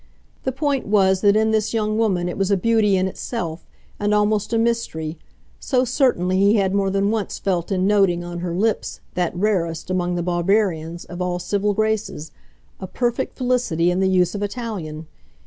The 0.45 0.51
point 0.51 0.87
was 0.87 1.21
that 1.21 1.35
in 1.35 1.51
this 1.51 1.75
young 1.75 1.95
woman 1.95 2.27
it 2.27 2.35
was 2.35 2.49
a 2.49 2.57
beauty 2.57 2.97
in 2.97 3.07
itself, 3.07 3.67
and 3.99 4.15
almost 4.15 4.51
a 4.51 4.57
mystery: 4.57 5.15
so, 5.59 5.85
certainly, 5.85 6.37
he 6.39 6.55
had 6.55 6.73
more 6.73 6.89
than 6.89 7.11
once 7.11 7.37
felt 7.37 7.71
in 7.71 7.85
noting, 7.85 8.23
on 8.23 8.39
her 8.39 8.55
lips, 8.55 8.99
that 9.13 9.35
rarest, 9.35 9.91
among 9.91 10.15
the 10.15 10.23
Barbarians, 10.23 11.05
of 11.05 11.21
all 11.21 11.37
civil 11.37 11.75
graces, 11.75 12.31
a 12.79 12.87
perfect 12.87 13.37
felicity 13.37 13.91
in 13.91 13.99
the 13.99 14.09
use 14.09 14.33
of 14.33 14.41
Italian. 14.41 15.05